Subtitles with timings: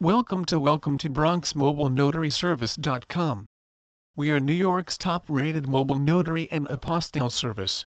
[0.00, 3.48] Welcome to welcome to BronxMobileNotaryService.com.
[4.14, 7.84] We are New York's top-rated mobile notary and apostille service.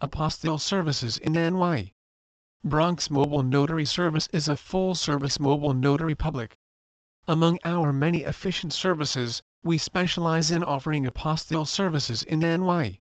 [0.00, 1.94] Apostille Services in NY.
[2.62, 6.56] Bronx Mobile Notary Service is a full-service mobile notary public.
[7.26, 13.00] Among our many efficient services, we specialize in offering apostille services in NY.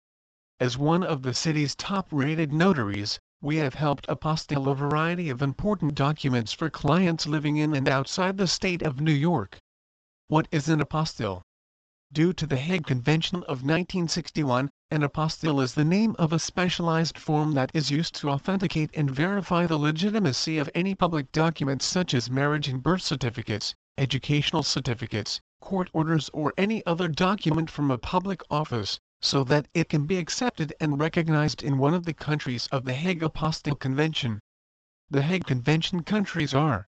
[0.59, 5.93] As one of the city's top-rated notaries, we have helped apostille a variety of important
[5.96, 9.57] documents for clients living in and outside the state of New York.
[10.30, 11.42] What is an apostille?
[12.14, 17.18] Due to the Hague Convention of 1961, an apostille is the name of a specialized
[17.18, 22.14] form that is used to authenticate and verify the legitimacy of any public documents such
[22.14, 27.98] as marriage and birth certificates, educational certificates, court orders or any other document from a
[27.98, 32.67] public office, so that it can be accepted and recognized in one of the countries
[32.73, 34.38] of the Hague Apostille Convention.
[35.09, 36.86] The Hague Convention countries are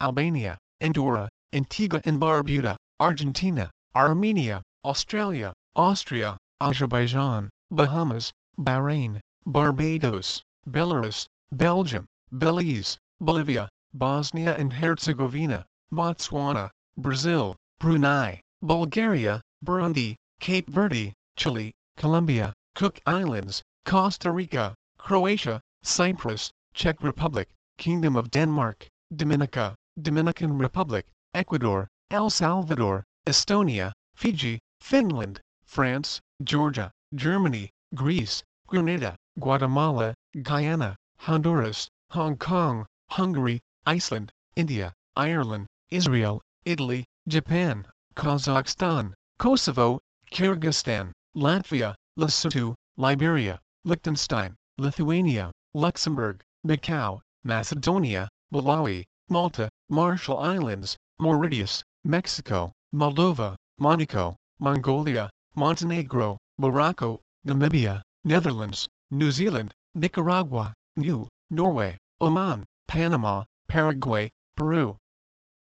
[0.00, 12.06] Albania, Andorra, Antigua and Barbuda, Argentina, Armenia, Australia, Austria, Azerbaijan, Bahamas, Bahrain, Barbados, Belarus, Belgium,
[12.30, 22.98] Belize, Bolivia, Bosnia and Herzegovina, Botswana, Brazil, Brunei, Bulgaria, Burundi, Cape Verde, Chile, Colombia, Cook
[23.06, 27.48] Islands, Costa Rica, Croatia, Cyprus, Czech Republic,
[27.78, 37.70] Kingdom of Denmark, Dominica, Dominican Republic, Ecuador, El Salvador, Estonia, Fiji, Finland, France, Georgia, Germany,
[37.94, 49.12] Greece, Grenada, Guatemala, Guyana, Honduras, Hong Kong, Hungary, Iceland, India, Ireland, Israel, Italy, Japan, Kazakhstan,
[49.38, 50.00] Kosovo,
[50.32, 62.72] Kyrgyzstan, Latvia, Lesotho, Liberia, Liechtenstein, Lithuania, Luxembourg, Macau, Macedonia, Malawi, Malta, Marshall Islands, Mauritius, Mexico,
[62.94, 74.30] Moldova, Monaco, Mongolia, Montenegro, Morocco, Namibia, Netherlands, Niue Zealand, Nicaragua, New, Norway, Oman, Panama, Paraguay,
[74.56, 74.96] Peru,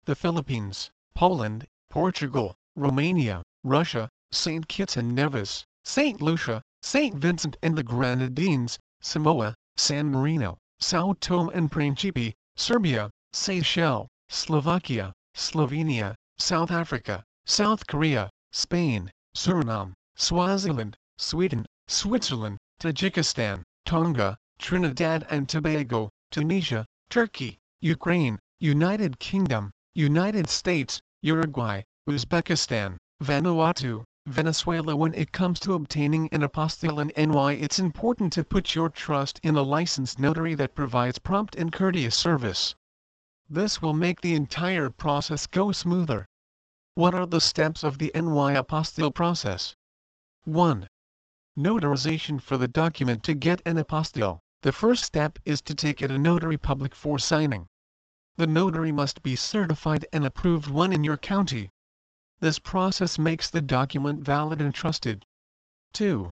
[0.04, 4.66] the Philippines, Poland, Portugal, Romania, Russia, St.
[4.66, 6.22] Kitts and Nevis, St.
[6.22, 7.14] Lucia, St.
[7.14, 16.14] Vincent and the Grenadines, Samoa, San Marino, Sao Tome and Principe, Serbia, Seychelles, Slovakia, Slovenia,
[16.38, 26.86] South Africa, South Korea, Spain, Suriname, Swaziland, Sweden, Switzerland, Tajikistan, Tonga, Trinidad and Tobago, Tunisia,
[27.10, 36.28] Turkey, Ukraine, United Kingdom, United States, Uruguay, Uzbekistan, Vanuatu, Venezuela When it comes to obtaining
[36.30, 40.76] an apostille in NY it's important to put your trust in a licensed notary that
[40.76, 42.76] provides prompt and courteous service.
[43.50, 46.28] This will make the entire process go smoother.
[46.94, 49.74] What are the steps of the NY apostille process?
[50.44, 50.86] 1.
[51.58, 54.38] Notarization for the document to get an apostille.
[54.60, 57.66] The first step is to take it a notary public for signing.
[58.36, 61.70] The notary must be certified and approved one in your county.
[62.42, 65.24] This process makes the document valid and trusted.
[65.92, 66.28] 2.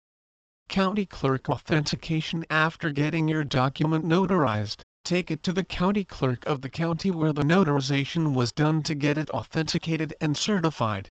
[0.69, 6.63] County Clerk Authentication After getting your document notarized, take it to the county clerk of
[6.63, 11.09] the county where the notarization was done to get it authenticated and certified.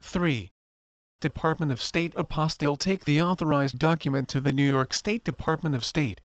[0.00, 0.50] 3.
[1.20, 5.84] Department of State Apostille Take the authorized document to the New York State Department of
[5.84, 6.22] State.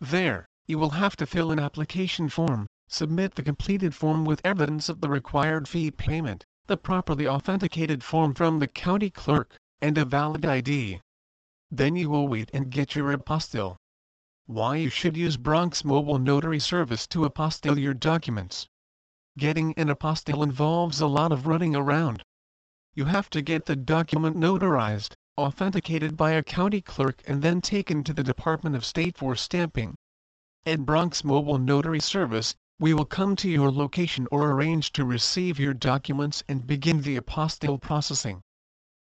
[0.00, 4.88] There, you will have to fill an application form, submit the completed form with evidence
[4.88, 10.04] of the required fee payment, the properly authenticated form from the county clerk, and a
[10.04, 11.00] valid ID.
[11.70, 13.76] Then you will wait and get your apostille.
[14.44, 18.66] Why you should use Bronx Mobile Notary Service to apostille your documents.
[19.38, 22.22] Getting an apostille involves a lot of running around.
[22.94, 28.04] You have to get the document notarized, authenticated by a county clerk and then taken
[28.04, 29.94] to the Department of State for stamping.
[30.66, 35.58] At Bronx Mobile Notary Service, we will come to your location or arrange to receive
[35.58, 38.40] your documents and begin the apostille processing.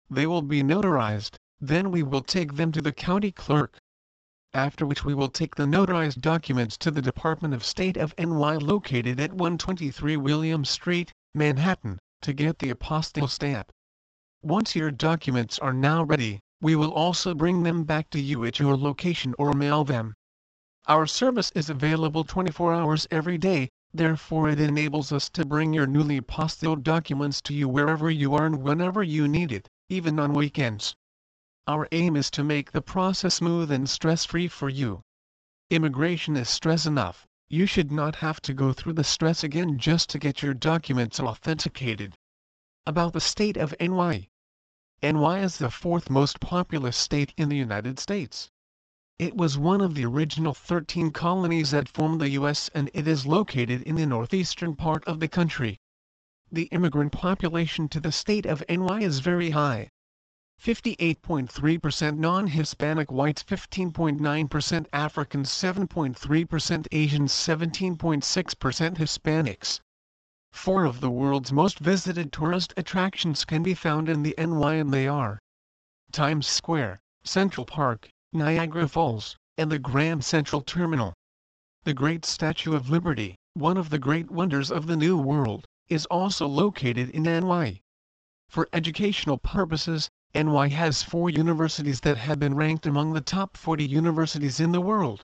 [0.08, 3.78] They will be notarized, then we will take them to the county clerk.
[4.52, 8.58] After which we will take the notarized documents to the Department of State of NY
[8.58, 13.72] located at 123 William Street, Manhattan, to get the apostille stamp.
[14.40, 18.60] Once your documents are now ready, we will also bring them back to you at
[18.60, 20.14] your location or mail them.
[20.86, 25.86] Our service is available 24 hours every day, therefore it enables us to bring your
[25.86, 30.34] newly apostilled documents to you wherever you are and whenever you need it, even on
[30.34, 30.94] weekends.
[31.66, 35.00] Our aim is to make the process smooth and stress-free for you.
[35.70, 40.10] Immigration is stress enough, You should not have to go through the stress again just
[40.10, 42.14] to get your documents authenticated.
[42.86, 44.28] About the state of NY.
[45.02, 48.50] NY is the fourth most populous state in the United States.
[49.16, 52.68] It was one of the original 13 colonies that formed the U.S.
[52.74, 55.78] and it is located in the northeastern part of the country.
[56.50, 59.90] The immigrant population to the state of NY is very high.
[60.60, 69.80] 58.3% non-Hispanic whites 15.9% Africans 7.3% Asians 17.6% Hispanics.
[70.50, 74.92] Four of the world's most visited tourist attractions can be found in the NY and
[74.92, 75.38] they are
[76.10, 81.14] Times Square, Central Park, Niagara Falls, and the Grand Central Terminal.
[81.84, 86.04] The Great Statue of Liberty, one of the great wonders of the New World, is
[86.06, 87.80] also located in NY.
[88.48, 93.86] For educational purposes, NY has four universities that have been ranked among the top 40
[93.86, 95.22] universities in the world.